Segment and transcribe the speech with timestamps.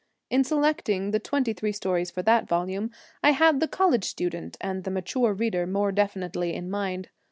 [0.31, 2.89] In selecting the twenty three stories for that volume,
[3.21, 7.09] I had the college student and the mature reader more definitely in mind.